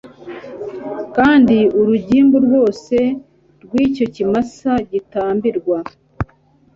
[1.15, 2.95] Kandi urugimbu rwose
[3.63, 5.77] rw icyo kimasa gitambirwa